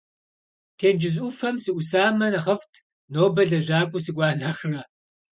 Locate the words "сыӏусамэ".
1.63-2.27